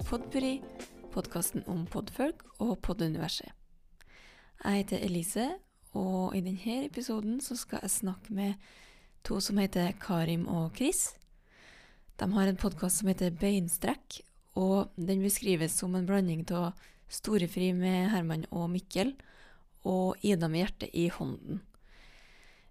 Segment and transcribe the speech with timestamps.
[0.00, 0.50] Til Podpuri,
[1.12, 3.50] podkasten om podfolk og poduniverset.
[4.64, 5.42] Jeg heter Elise,
[5.92, 8.54] og i denne episoden skal jeg snakke med
[9.28, 11.18] to som heter Karim og Chris.
[12.16, 14.22] De har en podkast som heter Beinstrekk,
[14.56, 16.70] og den beskrives som en blanding av
[17.12, 19.12] Storefri med Herman og Mikkel
[19.84, 21.60] og Ida med hjertet i hånden.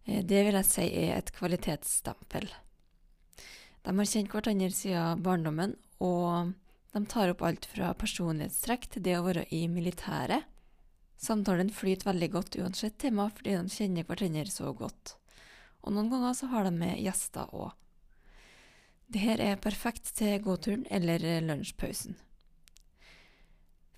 [0.07, 2.49] Eh, Det vil jeg si er et kvalitetsstempel.
[3.85, 6.55] De har kjent hverandre siden barndommen, og
[6.93, 10.47] de tar opp alt fra personlighetstrekk til det å være i militæret.
[11.19, 15.17] Samtalen flyter veldig godt uansett tema, fordi de kjenner hverandre så godt.
[15.83, 17.75] Og noen ganger så har de med gjester òg.
[19.09, 22.17] Det her er perfekt til gåturen eller lunsjpausen.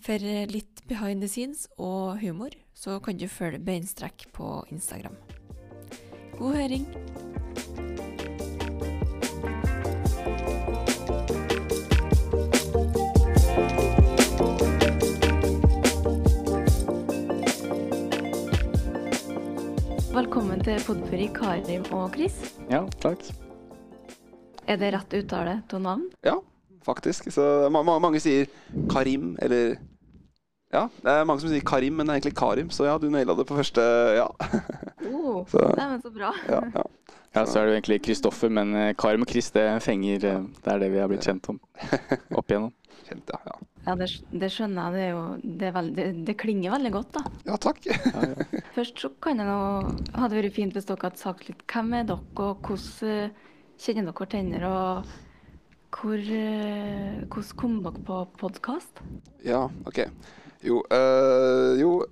[0.01, 0.17] For
[0.49, 5.19] litt behind the scenes og humor, så kan du følge Beinstrekk på Instagram.
[6.39, 6.87] God høring!
[20.71, 22.35] Til Podpuri, Karim og Chris.
[22.71, 23.25] Ja, takk.
[24.71, 26.05] Er det rett uttale av navn?
[26.23, 26.37] Ja,
[26.85, 27.27] faktisk.
[27.33, 28.47] Så ma ma mange sier
[28.91, 29.75] Karim, eller
[30.71, 32.69] Ja, det er mange som sier Karim, men det er egentlig Karim.
[32.71, 33.83] Så ja, du naila det på første
[34.15, 34.29] Ja.
[35.11, 36.31] Oh, Så- Dæven, så bra.
[36.47, 36.83] ja, ja.
[37.35, 40.41] Ja, så er det jo egentlig Kristoffer, men eh, Karim og Chris, det fenger eh,
[40.63, 41.59] Det er det vi har blitt kjent om
[42.35, 42.71] opp igjennom.
[43.09, 43.39] Kjent, ja.
[43.47, 44.93] Ja, Ja, det, det skjønner jeg.
[44.93, 47.23] Det, er jo, det, er veld, det, klinger veldig godt, da.
[47.49, 47.87] ja takk.
[47.89, 48.61] Ja, ja.
[48.75, 49.57] Først så kan jeg nå
[50.13, 53.49] Hadde vært fint hvis dere hadde sagt litt hvem er dere, og hvordan eh,
[53.81, 55.11] kjenner dere hverandre, og
[55.91, 59.01] hvor, eh, hvordan kom dere på podkast?
[59.45, 60.05] Ja, OK.
[60.61, 62.05] Jo, øh, jo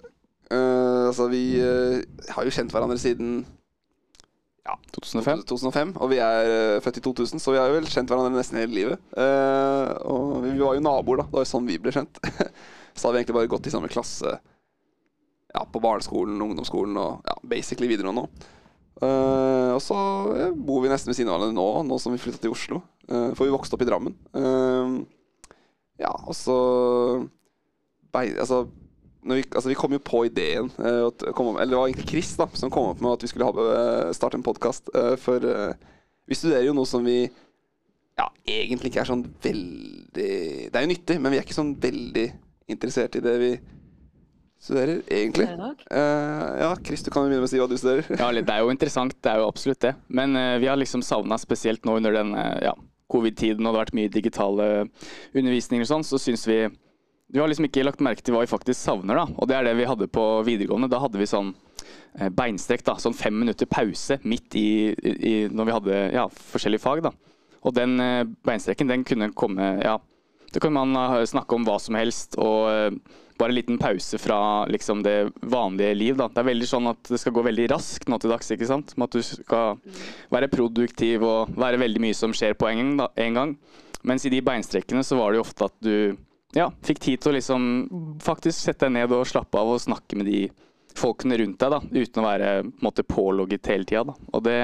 [0.51, 3.45] øh, Altså, vi øh, har jo kjent hverandre siden
[4.67, 5.43] ja, 2005.
[5.49, 8.37] 2005, og vi er øh, født i 2000, så vi har jo vel kjent hverandre
[8.37, 9.09] nesten hele livet.
[9.17, 11.27] Eh, og vi, var jo naboer, da.
[11.29, 12.21] Det var jo sånn vi ble kjent.
[12.95, 14.37] så hadde vi egentlig bare gått i samme klasse
[15.53, 18.55] ja, på barneskolen, ungdomsskolen og ja, basically videregående nå.
[18.99, 19.95] Uh, og så
[20.35, 22.81] ja, bor vi nesten ved siden av hverandre nå, nå som vi flytta til Oslo.
[23.07, 24.17] Uh, for vi vokste opp i Drammen.
[24.35, 24.99] Uh,
[25.99, 26.57] ja, og så
[28.11, 28.65] altså,
[29.37, 32.33] vi, altså, vi kom jo på ideen eh, at, kom, Eller det var egentlig Chris
[32.39, 34.91] da som kom opp med at vi skulle ha, eh, starte en podkast.
[35.21, 35.73] for eh,
[36.29, 37.23] vi studerer jo noe som vi
[38.19, 40.29] ja, egentlig ikke er sånn veldig
[40.69, 42.25] Det er jo nyttig, men vi er ikke sånn veldig
[42.69, 43.51] interessert i det vi
[44.59, 45.45] studerer, egentlig.
[45.47, 48.09] Eh, ja, Chris, du kan jo begynne med å si hva du studerer.
[48.19, 49.93] Ja, det er jo interessant, det er jo absolutt det.
[50.11, 52.75] Men vi har liksom savna, spesielt nå under den ja,
[53.09, 54.67] covid-tiden og det har vært mye digitale
[55.31, 56.59] undervisninger og sånn, så syns vi
[57.29, 59.25] Vi har liksom ikke lagt merke til hva vi faktisk savner, da.
[59.37, 60.89] Og det er det vi hadde på videregående.
[60.89, 61.53] Da hadde vi sånn
[62.17, 62.97] eh, beinstrekk, da.
[63.01, 67.13] Sånn fem minutter pause midt i, i, når vi hadde ja, forskjellige fag, da.
[67.59, 69.97] Og den beinstreken, beinstrekken, den kunne komme Ja,
[70.53, 74.17] da kan man eh, snakke om hva som helst, og eh, bare en liten pause
[74.19, 76.17] fra liksom det vanlige liv.
[76.19, 76.27] Da.
[76.33, 78.49] Det er veldig sånn at det skal gå veldig raskt nå til dags.
[78.51, 78.95] ikke sant?
[78.97, 79.77] Med at du skal
[80.33, 83.13] være produktiv og være veldig mye som skjer på en gang.
[83.15, 83.53] En gang.
[84.03, 86.17] Mens i de beinstrekkene så var det jo ofte at du
[86.57, 87.65] ja, fikk tid til å liksom
[88.23, 90.47] faktisk sette deg ned og slappe av og snakke med de
[90.97, 94.15] folkene rundt deg, da, uten å være på måte pålogget hele tida.
[94.33, 94.59] Og det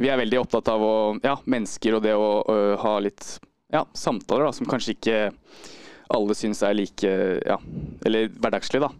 [0.00, 3.38] Vi er veldig opptatt av å, ja, mennesker og det å å ha litt
[3.70, 5.18] ja, samtaler da, som kanskje ikke
[6.10, 7.10] alle syns er like
[7.46, 7.58] ja,
[8.06, 8.90] eller hverdagslig, da.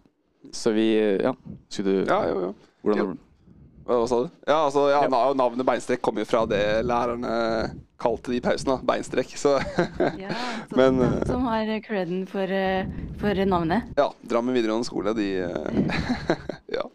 [0.53, 1.35] Så vi Ja,
[1.69, 2.53] skulle du Ja, ja, ja.
[2.85, 3.19] Hvordan
[3.91, 4.29] Hva, sa du?
[4.47, 5.01] Ja, altså, ja.
[5.35, 7.33] Navnet beinstrekk kommer jo fra det lærerne
[8.01, 8.77] kalte de pausene.
[8.79, 9.35] da, Beinstrekk.
[9.39, 9.57] Så
[10.23, 10.31] Ja,
[10.71, 12.87] så Men, eh, som har creden for, eh,
[13.21, 13.91] for navnet.
[13.97, 15.97] ja, Drammen videregående skole, de eh,
[16.79, 16.87] Ja.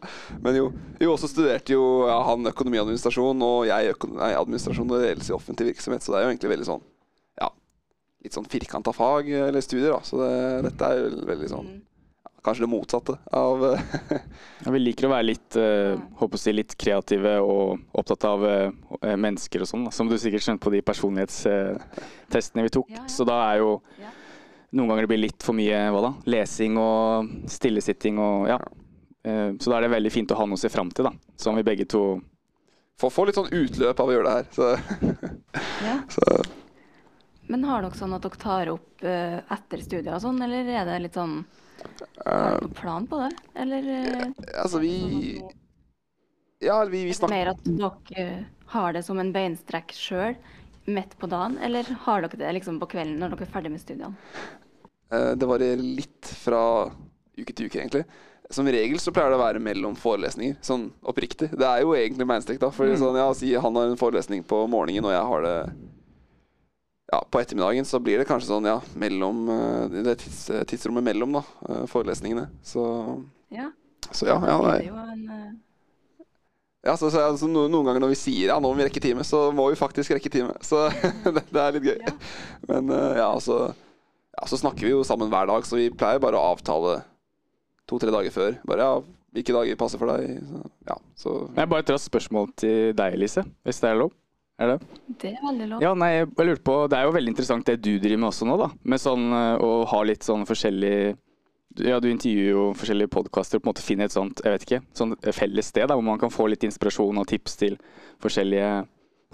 [0.41, 0.69] Men jo,
[1.01, 5.73] jo også studerte jo ja, han økonomiadministrasjon, og jeg nei, administrasjon og ledelse i offentlig
[5.73, 6.85] virksomhet, så det er jo egentlig veldig sånn
[7.41, 7.49] Ja,
[8.23, 9.99] litt sånn firkanta fag eller studier, da.
[10.07, 10.31] Så det,
[10.69, 11.83] dette er jo veldig sånn Mm.
[12.45, 13.79] Kanskje det motsatte av eh,
[14.65, 18.45] Ja, vi liker å være litt, uh, håper å si litt kreative og opptatt av
[18.45, 18.69] uh,
[19.01, 19.87] mennesker og sånn.
[19.95, 22.91] Som du sikkert skjønte på de personlighetstestene vi tok.
[22.93, 23.09] Ja, ja.
[23.09, 23.79] Så da er jo
[24.75, 26.13] noen ganger det blir litt for mye hva da?
[26.29, 28.59] lesing og stillesitting og ja.
[29.25, 31.33] Eh, så da er det veldig fint å ha noe å se fram til, da.
[31.41, 32.05] Som vi begge to
[32.95, 34.45] Får, få litt sånn utløp av å gjøre det her.
[34.55, 34.67] Så,
[35.83, 35.95] Ja.
[36.15, 36.37] så
[37.51, 41.01] Men har dere sånn at dere tar opp etter studier og sånn, eller er det
[41.03, 41.41] litt sånn
[42.25, 43.31] Har dere noen plan på det?
[43.55, 44.25] Eller eh,
[44.63, 45.41] Altså, vi
[46.63, 48.43] Ja, vi, vi er snakker mer at dere eh,
[48.73, 50.35] har det som en beinstrekk sjøl
[50.87, 53.81] midt på dagen, eller har dere det liksom på kvelden når dere er ferdig med
[53.81, 54.15] studiene?
[55.11, 56.61] Eh, Det varierer litt fra
[57.37, 58.05] uke til uke, egentlig.
[58.53, 61.49] Som regel så pleier det å være mellom forelesninger, sånn oppriktig.
[61.57, 62.69] Det er jo egentlig beinstrekk, da.
[62.71, 62.99] For Mm.
[63.01, 65.57] sånn, ja, si han har en forelesning på morgenen, og jeg har det
[67.11, 70.39] ja, på ettermiddagen så blir det kanskje sånn, ja, mellom eh, det tids,
[70.71, 72.47] tidsrommet mellom da, eh, forelesningene.
[72.65, 72.85] Så,
[73.53, 73.69] Ja.
[74.11, 74.39] så ja.
[74.41, 75.53] ja det er jo en eh,
[76.85, 79.01] Ja, så, så, altså, no, Noen ganger når vi sier ja, nå må vi rekke
[79.01, 80.53] time, så må vi faktisk rekke time.
[80.65, 80.83] Så
[81.35, 81.97] det, det er litt gøy.
[82.05, 82.13] Ja.
[82.69, 83.73] Men ja, altså
[84.35, 86.99] ja, Så snakker vi jo sammen hver dag, så vi pleier bare å avtale
[87.89, 88.57] to-tre dager før.
[88.69, 88.99] Bare ja,
[89.35, 90.37] hvilke dager passer for deg?
[90.45, 94.13] Så, ja, så Jeg bare et raskt spørsmål til deg, Elise, hvis det er lov?
[94.55, 94.75] Er det?
[95.19, 95.83] Det er veldig lov.
[95.83, 98.47] Ja, nei, jeg lurte på, Det er jo veldig interessant det du driver med også
[98.47, 98.69] nå, da.
[98.87, 100.95] Med sånn eh, å ha litt sånn forskjellig
[101.83, 104.63] Ja, du intervjuer jo forskjellige podkaster og på en måte finner et sånt jeg vet
[104.63, 107.75] ikke, sånn felles sted da, hvor man kan få litt inspirasjon og tips til
[108.23, 108.69] forskjellige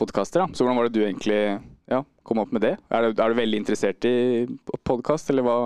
[0.01, 0.47] podkaster.
[0.57, 1.37] Så hvordan var det du egentlig
[1.91, 2.73] ja, kom opp med det?
[2.89, 4.47] Er du, er du veldig interessert i
[4.87, 5.57] podkast, eller hva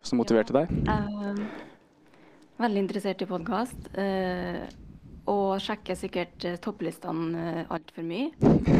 [0.00, 0.72] som motiverte deg?
[0.88, 1.44] Jeg er
[2.64, 3.92] veldig interessert i podkast.
[5.26, 8.30] Og sjekker sikkert eh, topplistene uh, altfor mye.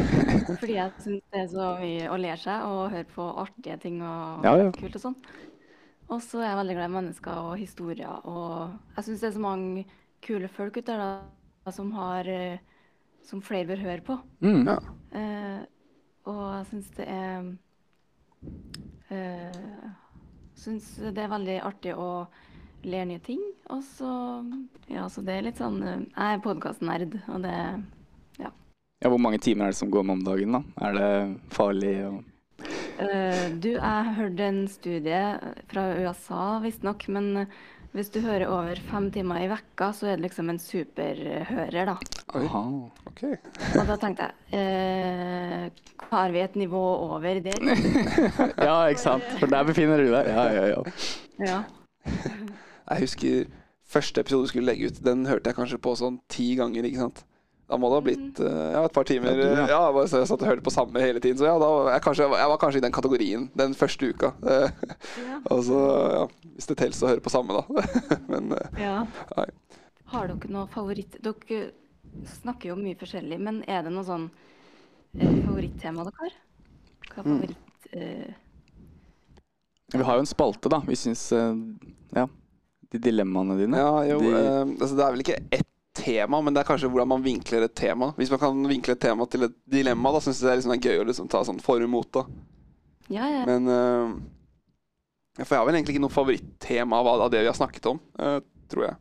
[0.61, 3.99] Fordi jeg syns det er så mye å lære seg og høre på artige ting
[3.99, 4.71] og Ja, ja.
[4.75, 5.17] kult og sånn.
[6.07, 8.27] Og så er jeg veldig glad i mennesker og historier.
[8.31, 9.85] Og jeg syns det er så mange
[10.23, 12.59] kule folk ute der som har eh,
[13.27, 14.15] Som flere bør høre på.
[14.39, 14.67] Mm.
[14.69, 14.77] ja.
[15.19, 15.63] Eh,
[16.27, 17.47] og jeg syns det er
[19.11, 19.89] uh,
[20.55, 22.27] Syns det er veldig artig å
[22.85, 23.41] lære nye ting.
[23.73, 24.11] Og så
[24.91, 27.55] Ja, så det er litt sånn eh, Jeg er podkastnerd, og det
[28.39, 28.51] Ja,
[29.01, 29.09] ja.
[29.09, 30.57] Hvor mange timer er det som går med om dagen?
[30.57, 30.63] da?
[30.87, 31.11] Er det
[31.55, 31.95] farlig?
[32.07, 35.23] å uh, Du, jeg hørte en studie
[35.67, 37.47] fra USA, visstnok, men
[37.97, 41.95] hvis du hører over fem timer i vekka, så er det liksom en superhører, da.
[42.37, 42.61] Aha.
[43.09, 43.23] ok.
[43.79, 47.63] Og da tenkte jeg eh, Har vi et nivå over der?
[48.67, 49.25] Ja, ikke sant?
[49.39, 50.29] For der befinner du deg.
[50.29, 50.83] Ja, ja, ja.
[51.47, 51.59] Ja.
[52.89, 53.47] Jeg husker
[53.87, 57.03] første episode du skulle legge ut, den hørte jeg kanskje på sånn ti ganger, ikke
[57.05, 57.23] sant?
[57.67, 59.33] Da må det ha blitt eh, ja, et par timer.
[59.33, 59.63] Ja, du, ja.
[59.67, 61.35] Ja, jeg så jeg satt og hørte på samme hele tiden.
[61.41, 64.29] Så ja, da var jeg, kanskje, jeg var kanskje i den kategorien den første uka.
[65.27, 65.39] Ja.
[65.51, 65.79] Og så,
[66.13, 66.21] ja,
[66.55, 67.83] hvis det teller å høre på samme, da.
[68.31, 68.93] Men eh, ja.
[69.35, 69.47] nei.
[70.13, 71.59] Har dere noe favoritt Dere
[72.39, 74.29] snakker jo mye forskjellig, men er det noe sånn
[75.19, 76.37] eh, favorittema dere har?
[77.11, 77.33] Hva er Mm.
[77.35, 77.89] favoritt...
[77.91, 78.31] Eh,
[79.97, 80.79] Vi har jo en spalte, da.
[80.87, 82.23] Vi syns Ja.
[82.93, 83.77] De dilemmaene dine.
[83.81, 85.67] Ja, jo, De- eh, altså det er vel ikke ett
[85.97, 88.11] tema, men det er kanskje hvordan man vinkler et tema.
[88.17, 90.75] Hvis man kan vinkle et tema til et dilemma, da syns jeg det er liksom
[90.75, 92.11] er gøy å liksom ta sånn for og mot.
[92.13, 92.23] da.
[93.09, 93.43] ja, ja.
[93.49, 94.13] Men eh,
[95.43, 97.99] For jeg har vel egentlig ikke noe favorittema av, av det vi har snakket om,
[98.19, 98.39] eh,
[98.71, 98.95] tror jeg.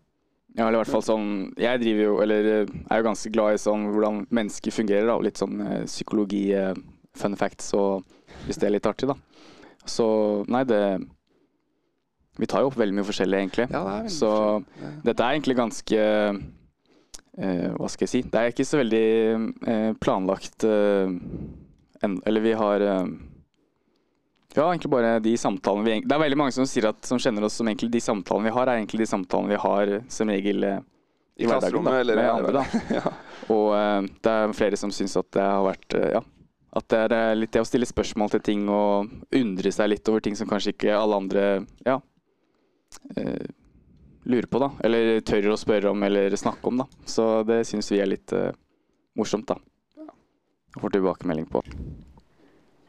[0.57, 1.25] Ja, eller i hvert fall sånn
[1.61, 5.19] Jeg driver jo, eller eh, er jo ganske glad i sånn hvordan mennesker fungerer, da.
[5.21, 6.73] Litt sånn eh, psykologi, eh,
[7.17, 8.05] fun facts, og
[8.47, 9.17] hvis det er litt artig, da.
[9.87, 10.07] Så
[10.49, 10.81] nei, det
[12.39, 13.67] Vi tar jo opp veldig mye forskjellig, egentlig.
[13.73, 15.03] Ja, det er Så forskjellig.
[15.07, 16.01] dette er egentlig ganske
[16.33, 18.21] uh, Hva skal jeg si?
[18.29, 19.07] Det er ikke så veldig
[19.69, 21.09] uh, planlagt uh,
[22.05, 22.85] en, Eller vi har
[24.57, 27.49] Ja, egentlig bare de samtalene vi Det er veldig mange som sier at som kjenner
[27.49, 30.65] oss som egentlig de samtalene vi har, er egentlig de samtalene vi har som regel
[30.65, 30.79] eh,
[31.41, 32.81] I hverdagen, da, eller med andre, da.
[33.01, 33.13] ja.
[33.53, 33.75] Og
[34.25, 36.23] det er flere som syns at det har vært Ja.
[36.77, 40.21] At det er litt det å stille spørsmål til ting og undre seg litt over
[40.25, 41.45] ting som kanskje ikke alle andre
[41.87, 41.95] ja,
[44.27, 44.71] lurer på, da.
[44.85, 46.87] Eller tør å spørre om eller snakke om, da.
[47.07, 48.51] Så det syns vi er litt eh,
[49.19, 49.61] morsomt, da.
[50.77, 51.63] Og får tilbakemelding på.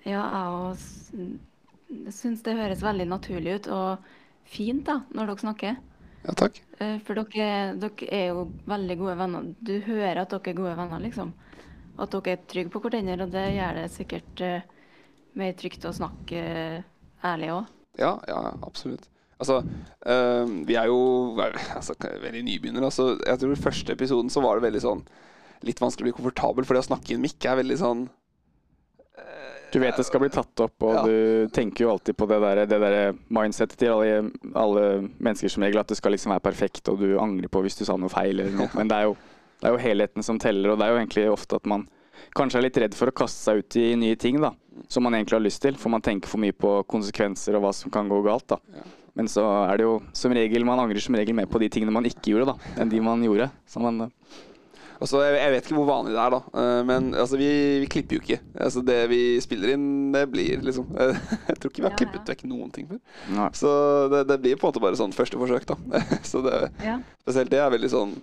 [0.08, 4.08] ja, jeg òg syns det høres veldig naturlig ut og
[4.48, 5.78] fint da, når dere snakker.
[6.26, 6.62] ja, takk.
[6.80, 9.52] Eh, For dere, dere er jo veldig gode venner.
[9.60, 11.34] Du hører at dere er gode venner, liksom.
[11.98, 14.90] At dere er trygge på hverandre, og det gjør det sikkert uh,
[15.40, 16.82] mer trygt å snakke uh,
[17.26, 17.72] ærlig òg.
[17.98, 19.08] Ja, ja, absolutt.
[19.38, 19.60] Altså,
[20.06, 20.98] eh, vi er jo
[21.40, 22.90] altså, veldig nybegynnere.
[22.90, 25.04] Altså, jeg tror I første episoden så var det veldig sånn
[25.66, 28.02] Litt vanskelig å bli komfortabel, for det å snakke i en mikk er veldig sånn
[29.74, 31.02] Du vet det skal bli tatt opp, og Ja.
[31.04, 34.84] du tenker jo alltid på det der, det der mindsetet til alle, alle
[35.20, 37.84] mennesker som regel, at det skal liksom være perfekt, og du angrer på hvis du
[37.86, 38.70] sa noe feil eller noe.
[38.78, 39.18] Men det er, jo,
[39.60, 41.84] det er jo helheten som teller, og det er jo egentlig ofte at man
[42.38, 44.54] kanskje er litt redd for å kaste seg ut i nye ting, da.
[44.88, 47.74] Som man egentlig har lyst til, for man tenker for mye på konsekvenser og hva
[47.76, 48.62] som kan gå galt, da.
[48.74, 48.88] Ja.
[49.18, 51.94] Men så er det jo som regel, man angrer som regel mer på de tingene
[51.96, 53.50] man ikke gjorde, da, enn de man gjorde.
[53.70, 54.08] Så man,
[54.98, 56.38] Altså, jeg, jeg vet ikke hvor vanlig det er, da.
[56.58, 57.48] eh, men altså, vi,
[57.84, 58.40] vi klipper jo ikke.
[58.66, 59.84] Altså, det vi spiller inn,
[60.16, 60.88] det blir liksom
[61.52, 62.32] Jeg tror ikke vi har Ja, klippet ja.
[62.32, 62.98] vekk noen ting før.
[63.38, 63.50] Nei.
[63.60, 63.70] Så
[64.10, 66.02] det, det blir på en måte bare sånn første forsøk, da.
[66.32, 66.96] Så det, Ja.
[67.22, 68.16] spesielt det er veldig sånn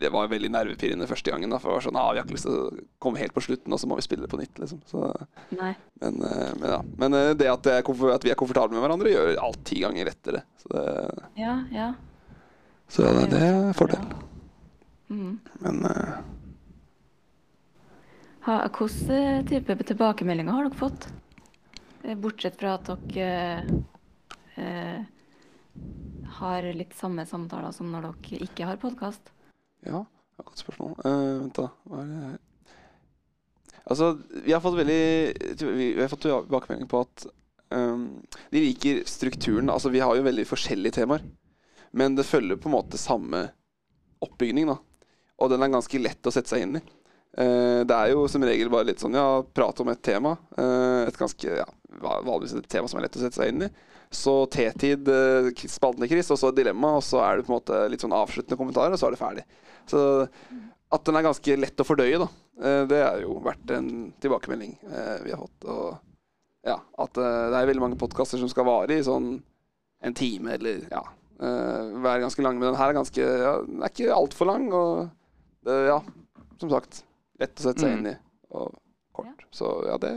[0.00, 1.52] Det var veldig nervepirrende første gangen.
[1.52, 3.42] da For det var sånn, ah, Vi har ikke lyst til å komme helt på
[3.44, 4.56] slutten, og så må vi spille det på nytt.
[4.58, 5.10] liksom så,
[5.50, 6.80] men, eh, men, ja.
[7.02, 10.08] men eh, det at, er at vi er komfortable med hverandre, gjør alt ti ganger
[10.08, 10.42] lettere.
[10.62, 10.84] Så det,
[11.36, 11.92] Ja, ja.
[12.88, 14.04] så det, det er en fordel.
[15.10, 15.40] Mm.
[15.64, 16.20] Men uh,
[18.46, 21.10] Ha, Hvilke type tilbakemeldinger har dere fått?
[22.04, 23.66] Eh, Bortsett fra at dere
[24.56, 25.02] uh,
[26.40, 29.34] har litt samme samtaler som når dere ikke har podkast.
[29.86, 30.04] Ja,
[30.44, 30.94] godt spørsmål.
[31.04, 31.68] Uh, vent, da.
[31.88, 32.38] Hva er det
[33.90, 34.12] Altså,
[34.44, 35.02] vi har fått veldig
[35.74, 37.24] vi har fått tilbakemelding på at
[37.74, 38.20] um,
[38.52, 39.70] de liker strukturen.
[39.72, 41.24] Altså, vi har jo veldig forskjellige temaer,
[41.96, 43.48] men det følger på en måte samme
[44.22, 44.76] oppbygning, da.
[45.40, 46.84] Og den er ganske lett å sette seg inn i.
[47.34, 50.36] Uh, det er jo som regel bare litt sånn ja, prate om et tema.
[50.58, 51.66] Uh, et ganske ja,
[51.98, 53.72] vanligvis et tema som er lett å sette seg inn i.
[54.10, 55.06] Så T-tid,
[55.70, 58.14] spalten til Chris, og så dilemma, og så er det på en måte litt sånn
[58.16, 59.44] avsluttende kommentarer, og så er det ferdig.
[59.90, 60.00] Så
[60.90, 62.26] at den er ganske lett å fordøye, da.
[62.58, 63.90] eh, det har jo vært en
[64.22, 65.66] tilbakemelding eh, vi har fått.
[65.70, 69.28] Og ja, at eh, det er veldig mange podkaster som skal vare i sånn
[70.02, 71.04] en time, eller ja
[71.38, 72.58] eh, Være ganske lang.
[72.58, 76.00] Men den her er ganske ja, Den er ikke altfor lang, og ja,
[76.58, 77.04] som sagt,
[77.38, 77.98] lett å sette seg Mm.
[78.00, 78.16] inn i.
[78.58, 78.74] Og
[79.14, 79.46] kort.
[79.54, 80.10] Så ja, det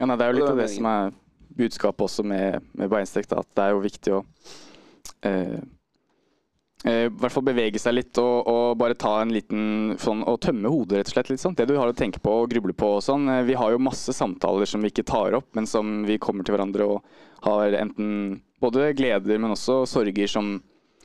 [0.00, 1.12] Ja, nei, det er jo litt av er det som er
[1.56, 3.30] budskapet også med, med beinstrekk.
[3.32, 4.20] at det er jo viktig å
[5.24, 5.58] eh,
[6.84, 10.40] eh, i hvert fall bevege seg litt og, og bare ta en liten sånn Og
[10.44, 11.30] tømme hodet, rett og slett.
[11.32, 11.56] litt sånn.
[11.56, 13.28] Det du har å tenke på og gruble på og sånn.
[13.28, 16.44] Eh, Vi har jo masse samtaler som vi ikke tar opp, men som vi kommer
[16.44, 17.02] til hverandre og
[17.46, 20.56] har enten både gleder, men også sorger som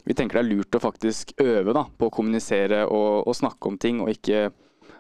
[0.08, 3.68] vi tenker det er lurt å faktisk øve da, på å kommunisere og, og snakke
[3.68, 4.48] om ting, og ikke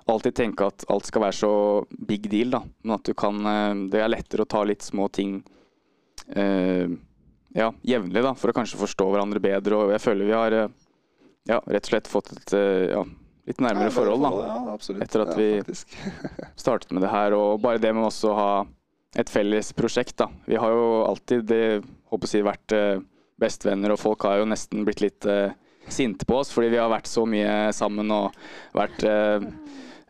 [0.07, 1.51] alltid tenke at alt skal være så
[2.07, 2.61] big deal, da.
[2.83, 5.39] Men at du kan eh, Det er lettere å ta litt små ting
[6.35, 6.87] eh,
[7.57, 9.77] ja, jevnlig, da, for å kanskje forstå hverandre bedre.
[9.77, 10.73] Og jeg føler vi har eh,
[11.49, 13.03] ja, rett og slett fått et eh, ja,
[13.49, 14.33] litt nærmere forhold, da.
[14.45, 14.97] Ja.
[15.05, 15.61] Etter at vi-
[16.63, 18.51] Startet med det her, og bare det med også å ha
[19.17, 20.27] et felles prosjekt, da.
[20.45, 21.63] Vi har jo alltid det,
[22.11, 22.75] håper jeg, å si, vært
[23.41, 25.25] bestevenner, og folk har jo nesten blitt litt
[25.89, 28.35] sinte på oss fordi vi har vært så mye sammen og
[28.77, 29.01] vært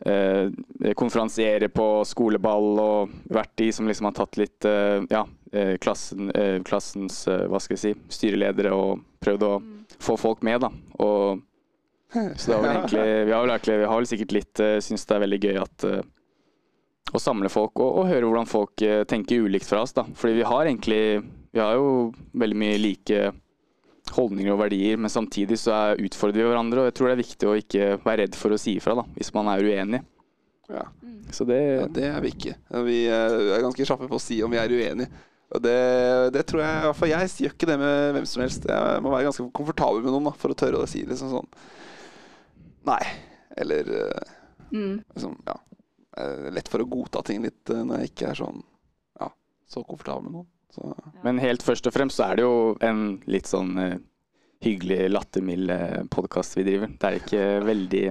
[0.06, 5.74] eh, konferansiere på skoleball og vært de som liksom har tatt litt eh, ja, eh,
[5.82, 9.52] klassen, eh, klassens eh, hva skal jeg si, styreledere og prøvd å
[10.00, 10.70] få folk med, da.
[11.04, 11.42] Og,
[12.10, 14.78] så det var vel egentlig, vi har vel, egentlig, vi har vel sikkert litt uh,
[14.82, 16.00] syns det er veldig gøy at uh,
[17.10, 19.94] å samle folk og, og høre hvordan folk tenker ulikt fra oss.
[19.96, 20.04] da.
[20.14, 21.04] Fordi vi har egentlig
[21.50, 23.32] Vi har jo veldig mye like
[24.16, 26.82] holdninger og verdier, men samtidig så er, utfordrer vi hverandre.
[26.84, 29.04] Og jeg tror det er viktig å ikke være redd for å si ifra da,
[29.16, 30.00] hvis man er uenig.
[30.70, 30.84] Ja.
[31.34, 32.54] Så det, Ja, det er vi ikke.
[32.86, 35.10] Vi eh, er ganske kjappe på å si om vi er uenige.
[35.50, 35.76] Og det,
[36.36, 38.66] det tror jeg i hvert fall Jeg gjør ikke det med hvem som helst.
[38.70, 41.48] Jeg må være ganske komfortabel med noen da, for å tørre å si liksom sånn
[42.90, 43.02] Nei.
[43.60, 44.36] Eller eh,
[44.70, 45.00] Mm.
[45.16, 45.56] liksom, ja.
[46.22, 48.60] Eh, Lett for å godta ting litt når jeg ikke er sånn
[49.18, 49.26] ja,
[49.66, 50.46] så komfortabel med noen.
[50.70, 53.96] Så Men helt først og fremst så er det jo en litt sånn uh,
[54.60, 56.90] hyggelig, lattermild eh, podkast vi driver.
[56.98, 58.02] Det er ikke veldig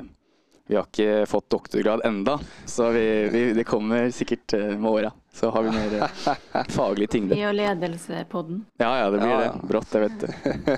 [0.69, 5.11] Vi har ikke fått doktorgrad enda, så vi, vi, det kommer sikkert eh, med åra.
[5.33, 7.37] Så har vi mer uh, faglig tyngde.
[7.37, 8.63] Vi og ledelsepodden.
[8.81, 9.67] Ja ja, det blir Ja, det.
[9.69, 10.77] Brått, det vet du.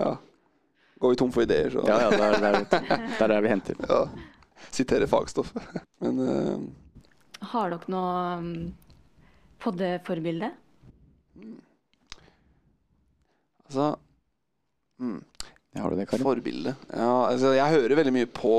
[0.00, 0.16] ja.
[0.98, 3.52] Går vi tom for ideer, så Ja ja, det er, der, er, er der vi
[3.52, 3.80] henter.
[3.88, 4.00] ja.
[4.70, 5.54] Sitere fagstoff.
[6.04, 7.44] Men uh...
[7.52, 8.48] Har dere noe um,
[9.62, 10.50] poddeforbilde?
[13.68, 13.88] Altså
[14.98, 15.18] mm.
[15.78, 16.24] Har du det, Karin?
[16.26, 16.72] Forbilde.
[16.90, 18.52] Ja, altså, jeg hører veldig mye på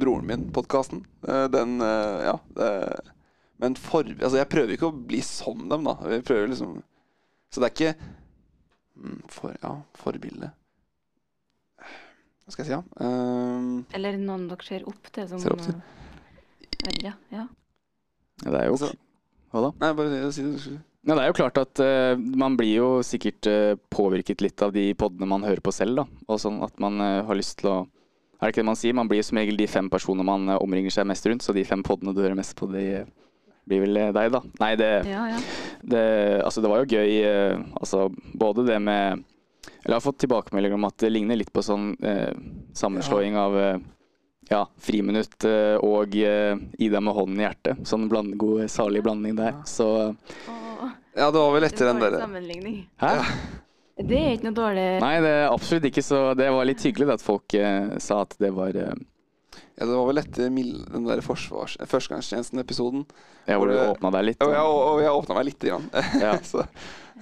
[0.00, 1.04] broren min, podkasten.
[1.52, 2.32] Den eh, Ja.
[2.56, 2.70] Det,
[3.62, 5.94] men for, altså, jeg prøver ikke å bli som dem, da.
[6.10, 6.72] Jeg prøver liksom
[7.54, 7.92] Så det er ikke
[8.96, 10.50] mm, for, Ja, forbilde.
[11.78, 13.06] Hva skal jeg si, da?
[13.06, 15.78] Um, Eller noen dere ser opp til som Ser opp til?
[15.78, 16.02] uh.
[17.04, 17.14] Ja.
[17.30, 17.46] Ja,
[18.42, 18.90] det er jo Altså-
[19.54, 19.70] Hva da?
[19.80, 20.80] nei, bare si det.
[21.04, 24.72] Ja, det er jo klart at uh, man blir jo sikkert uh, påvirket litt av
[24.72, 26.04] de podene man hører på selv, da.
[26.32, 27.76] Og sånn at man uh, har lyst til å
[28.40, 28.96] Er det ikke det man sier?
[28.96, 31.84] Man blir som regel de fem personene man omringer seg mest rundt, så de fem
[31.84, 33.04] podene du hører mest på, de
[33.64, 34.40] blir vel deg, da.
[34.60, 35.38] Nei, det, ja, ja.
[35.80, 36.02] det
[36.42, 37.14] Altså, det var jo gøy,
[37.78, 39.22] altså både det med
[39.62, 41.94] Eller jeg har fått tilbakemeldinger om at det ligner litt på sånn
[42.76, 43.78] sammenslåing av eh,
[44.50, 45.48] ja, friminutt
[45.80, 47.80] og Ida med hånden i hjertet.
[47.88, 49.56] Sånn bland, god, salig blanding der.
[49.64, 49.88] Så
[51.14, 52.80] Ja, det var vel etter den derre sammenligning.
[53.02, 53.12] Hæ?
[53.94, 57.06] Det er ikke noe dårlig Nei, det er absolutt ikke, så det var litt hyggelig
[57.12, 58.96] da, at folk eh, sa at det var eh,
[59.78, 61.76] Ja, det var vel etter den der forsvars...
[61.78, 63.04] Førstegangstjenesten-episoden.
[63.46, 64.42] Ja, hvor Hvor du åpna deg litt.
[64.42, 64.90] Og jeg, da.
[64.90, 65.86] og jeg åpna meg lite grann.
[66.24, 66.34] Ja.
[66.42, 66.66] så,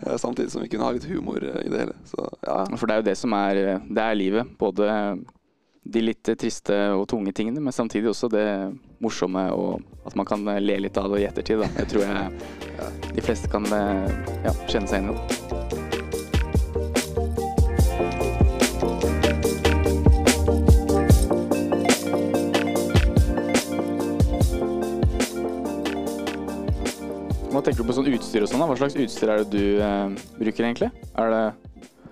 [0.00, 1.99] eh, samtidig som vi kunne ha litt humor eh, i det hele.
[2.08, 2.58] Så ja.
[2.72, 4.56] For det er jo det som er eh, Det er livet.
[4.61, 4.88] Både
[5.82, 8.46] de litt triste og tunge tingene, men samtidig også det
[9.02, 11.62] morsomme og at man kan eh, le litt av det i ettertid.
[11.62, 11.70] Da.
[11.78, 14.12] Det tror jeg de fleste kan eh,
[14.46, 15.42] ja, kjenne seg inn i.
[27.52, 28.62] Nå tenker du på sånn utstyr og sånn.
[28.64, 30.88] Hva slags utstyr er det du eh, bruker, egentlig?
[31.18, 31.42] Er det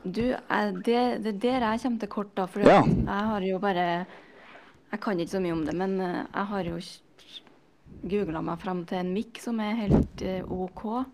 [0.04, 0.96] Du, jeg, det,
[1.42, 2.46] det er der jeg kommer til kort, da.
[2.48, 2.80] For Ja.
[2.86, 4.06] jeg har jo bare
[4.90, 6.80] Jeg kan ikke så mye om det, men eh, jeg har jo
[8.10, 10.84] googla meg fram til en mic som er helt eh, OK.
[10.84, 11.04] uh,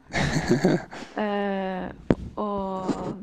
[2.47, 3.17] og,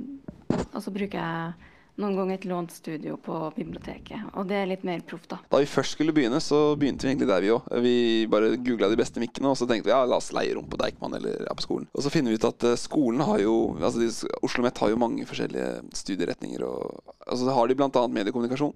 [0.73, 1.53] og så bruker jeg
[2.01, 4.31] noen ganger et lånt studio på biblioteket.
[4.39, 5.37] Og det er litt mer proff, da.
[5.51, 7.67] Da vi først skulle begynne, så begynte vi egentlig der, vi òg.
[7.85, 7.95] Vi
[8.31, 10.79] bare googla de beste mikkene, og så tenkte vi ja, la oss leie rom på
[10.81, 11.85] Deichman eller ja, på skolen.
[11.93, 14.09] Og så finner vi ut at eh, skolen har jo Altså de,
[14.45, 18.73] Oslo Met har jo mange forskjellige studieretninger, og altså har de annet mediekommunikasjon.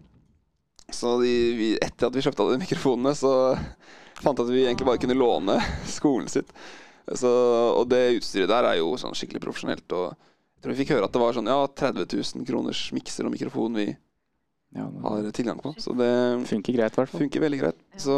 [0.94, 3.32] Så de, vi, etter at vi kjøpte alle de mikrofonene, så
[4.22, 5.58] fant vi at vi egentlig bare kunne låne
[5.98, 6.54] skolen sitt.
[7.16, 7.30] Så,
[7.74, 9.88] og det utstyret der er jo sånn skikkelig profesjonelt.
[9.96, 10.14] Og
[10.58, 13.34] jeg tror vi fikk høre at det var sånn ja, 30 000 kroners mikser og
[13.36, 13.86] mikrofon vi
[14.74, 15.76] Ja, det har tilgang på.
[15.78, 16.10] Så det
[16.50, 17.22] funker greit, i hvert fall.
[17.22, 17.78] funker veldig greit.
[18.02, 18.18] Så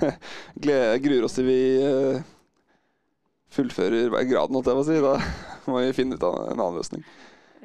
[0.62, 2.20] gleder, gruer oss til vi eh,
[3.56, 5.00] fullfører graden, holdt jeg på å si.
[5.02, 7.02] Da må vi finne ut av en annen løsning.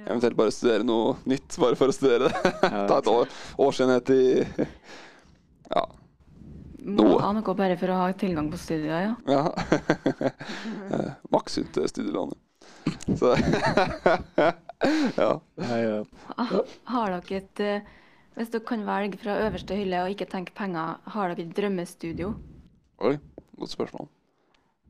[0.06, 2.56] Eventuelt bare studere noe nytt, bare for å studere det.
[2.90, 3.30] Ta et år,
[3.68, 4.24] årsenhet i
[5.76, 5.86] Ja.
[6.86, 7.18] Må Noe.
[7.18, 9.14] gå noe bare for å ha tilgang på studier, ja.
[9.26, 9.46] ja.
[10.94, 12.38] Eh, Maks ut eh, studielånet.
[13.20, 13.34] Så
[15.18, 15.30] Ja.
[15.58, 16.00] Ja, ja.
[16.38, 16.52] Ah,
[16.92, 17.86] Har dere et eh,
[18.36, 22.34] Hvis dere kan velge fra øverste hylle og ikke tenke penger, har dere et drømmestudio?
[23.08, 23.16] Oi,
[23.60, 24.10] godt spørsmål.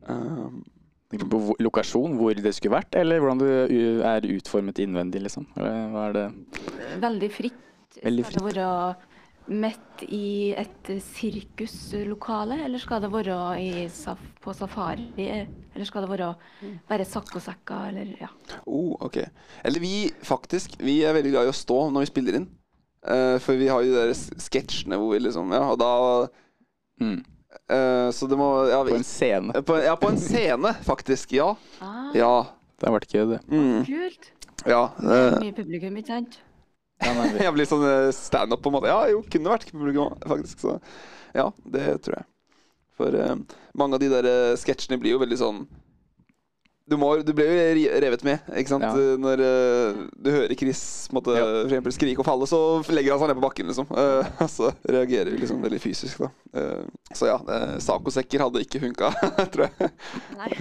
[0.10, 0.64] Um,
[1.14, 3.52] på lokasjon, hvor det skulle vært, eller hvordan det
[4.10, 5.46] er utformet innvendig, liksom?
[5.58, 6.25] Eller hva er det?
[7.06, 7.62] Veldig fritt.
[8.02, 8.96] Veldig Skal det være
[9.48, 15.06] midt i et sirkuslokale, eller skal det være i saf på safari?
[15.75, 16.32] Eller skal det være
[16.90, 18.29] bare saccosekker, eller ja.
[18.66, 19.18] Oh, ok.
[19.64, 22.48] Eller vi faktisk Vi er veldig glad i å stå når vi spiller inn.
[23.05, 25.92] Uh, for vi har jo de der sketsjene hvor vi liksom Ja, og da
[27.01, 27.20] Mm.
[27.70, 29.53] uh, Så det må ja, vi, På en scene.
[29.68, 31.34] på, ja, på en scene, faktisk.
[31.36, 31.55] Ja.
[31.81, 32.46] Ah, Ja.
[32.79, 33.40] Det har vært gøy, det.
[33.48, 34.25] Mm, Kult.
[34.68, 34.81] ja.
[35.00, 36.40] Det er eh, mye publikum, ikke sant?
[37.46, 38.92] Jeg blir sånn eh, standup, på en måte.
[38.92, 40.64] Ja, jo, kunne vært publikum, faktisk.
[40.64, 40.77] Så
[41.36, 42.29] ja, det tror jeg.
[42.96, 43.34] For uh,
[43.75, 45.66] mange av de der uh, sketsjene blir jo veldig sånn
[46.86, 48.86] du, må, du ble jo revet med, ikke sant?
[48.86, 49.14] Ja.
[49.18, 50.81] Når uh, du hører Chris
[51.16, 51.46] måtte, Ja.
[51.64, 52.60] for eksempel skrike og falle, så
[52.94, 53.90] legger han seg ned på bakken, liksom.
[53.90, 56.29] Eh, og så reagerer vi liksom veldig fysisk, da.
[56.62, 56.84] Eh,
[57.18, 59.10] så ja, uh, Sacosekker hadde ikke funka,
[59.55, 59.90] tror jeg.
[60.38, 60.51] Nei.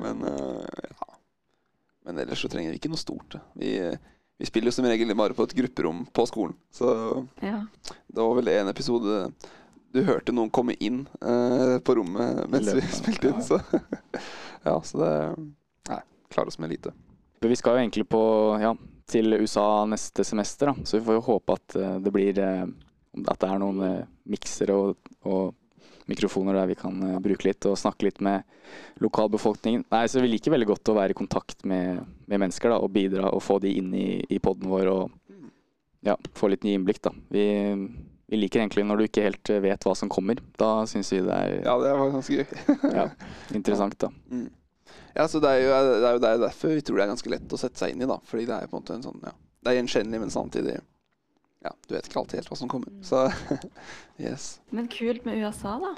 [0.00, 1.08] Men ja.
[2.06, 3.36] Men ellers så trenger vi ikke noe stort.
[3.60, 3.76] Vi,
[4.40, 6.54] vi spiller jo som regel bare på et grupperom på skolen.
[6.72, 6.88] Så
[7.44, 7.66] Ja.
[8.08, 9.26] det var vel en episode
[9.92, 13.58] du hørte noen komme inn eh, på rommet mens vi spilte inn, så
[14.66, 15.12] Ja, så det
[15.90, 16.00] Nei,
[16.30, 16.92] klarer oss med lite.
[17.40, 18.20] Vi skal jo egentlig på,
[18.60, 18.74] ja,
[19.10, 20.84] til USA neste semester, da.
[20.84, 22.66] så vi får jo håpe at eh, det blir eh,
[23.26, 25.54] At det er noen uh, miksere og, og
[26.10, 28.42] mikrofoner der vi kan eh, bruke litt og snakke litt med
[29.02, 29.86] lokalbefolkningen.
[29.92, 32.92] Nei, så Vi liker veldig godt å være i kontakt med, med mennesker da, og
[32.94, 35.10] bidra og få de inn i, i poden vår og
[36.06, 37.02] ja, få litt nye innblikk.
[37.04, 37.12] da.
[37.28, 37.44] Vi,
[38.30, 40.40] vi liker egentlig når du ikke helt vet hva som kommer.
[40.60, 42.46] Da syns vi det er Ja, det var ganske gøy.
[42.98, 43.10] ja,
[43.54, 43.98] interessant.
[44.00, 44.12] da.
[44.30, 44.48] Mm.
[45.14, 47.32] Ja, så det er, jo, det er jo er derfor vi tror det er ganske
[47.32, 48.20] lett å sette seg inn i, da.
[48.26, 50.78] Fordi det er på en måte en sånn, ja Det er gjenkjennelig, men samtidig
[51.62, 52.92] Ja, du vet ikke alltid helt hva som kommer.
[53.04, 53.26] Så
[54.18, 54.60] yes.
[54.72, 55.90] Men kult med USA, da.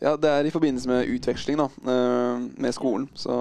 [0.00, 1.66] Ja, det er i forbindelse med utveksling, da.
[1.66, 3.08] eh, Med skolen.
[3.18, 3.34] Så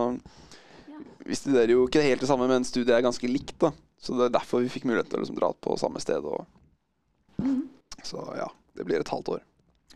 [0.90, 1.02] Ja.
[1.26, 3.70] vi studerer jo ikke helt det samme, men studiet er ganske likt, da.
[4.02, 6.26] Så det er derfor vi fikk mulighet til å liksom dra på samme sted.
[6.26, 6.46] Og,
[7.40, 7.68] Mhm.
[8.04, 9.42] så ja, det blir et halvt år.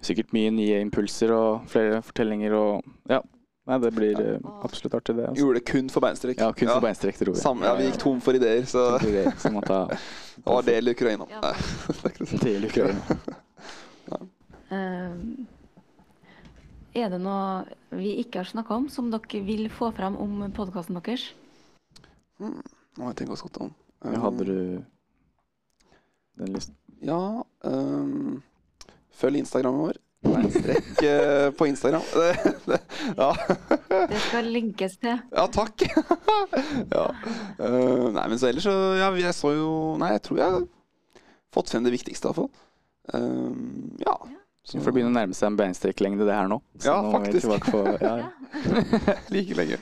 [0.03, 3.21] Sikkert mye nye impulser og flere fortellinger og Ja.
[3.63, 4.39] Nei, det blir ja.
[4.65, 5.29] absolutt artig, det.
[5.29, 5.39] Altså.
[5.39, 6.41] Gjorde det kun for beinstrekk.
[6.41, 7.39] Ja, kun for beinstrekk, tror jeg.
[7.39, 9.85] Samme, ja, vi gikk tom for ideer, så Det blir som ta
[10.35, 11.27] det var del Ukraina.
[11.31, 11.53] Ja.
[12.43, 12.99] Del Ukraina.
[14.73, 15.45] Ehm,
[16.93, 20.97] er det noe vi ikke har snakka om, som dere vil få fram om podkasten
[20.99, 21.29] deres?
[22.41, 23.71] Mm, nå må jeg tenke oss godt om.
[24.03, 24.57] Um, hadde du
[26.41, 26.75] den listen?
[27.03, 28.41] Ja Um,
[29.15, 30.02] Følg Instagrammen vår.
[30.23, 32.05] Beinstrekk eh, på Instagram.
[32.13, 32.79] Det, det,
[33.17, 33.31] ja.
[34.09, 35.17] Det skal linkes til.
[35.35, 35.83] ja, takk.
[36.95, 37.05] ja.
[37.59, 40.63] Eh, nei, men så ellers så Ja, jeg så jo Nei, jeg tror jeg har
[41.53, 42.49] fått frem det viktigste, iallfall.
[43.13, 44.15] Um, ja.
[44.63, 46.61] Så får det begynne å nærme seg en beinstrekklengde, det her nå.
[46.79, 47.51] Så Ja, nå faktisk.
[47.51, 49.77] Er på, ja, like lenge.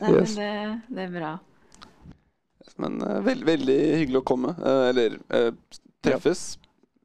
[0.00, 0.36] Nei, Yes.
[0.38, 1.32] men det, det er bra.
[2.80, 4.54] Men uh, veld, veldig hyggelig å komme.
[4.56, 5.50] eh, eller eh,
[6.00, 6.44] treffes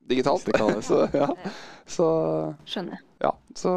[0.07, 0.45] digitalt.
[0.47, 1.27] Hvis så ja.
[1.85, 2.07] Så
[2.65, 3.01] Skjønner.
[3.21, 3.31] ja.
[3.55, 3.71] Så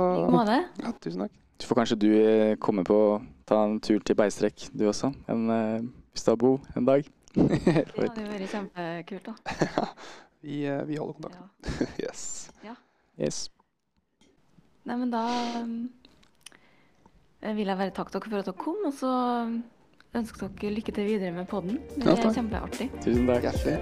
[0.83, 1.35] ja, tusen takk.
[1.59, 5.13] Du får kanskje du eh, komme på ta en tur til beistrekk, du også.
[5.31, 5.81] En uh,
[6.15, 7.07] Stabo en dag.
[7.35, 7.45] Det
[7.97, 9.35] hadde jo vært kjempekult, da.
[10.41, 11.35] Vi, eh, vi holder kontakt.
[11.67, 11.87] Ja.
[12.05, 12.51] yes.
[13.19, 13.51] yes.
[14.87, 15.25] Nei, men da
[15.59, 15.91] um,
[17.43, 19.11] eh, vil jeg bare takke dere for at dere kom, og så
[20.15, 21.83] ønsker dere lykke til videre med podden.
[21.99, 22.87] Det er ja, kjempeartig.
[23.03, 23.43] Tusen takk.
[23.51, 23.79] Hjertelig.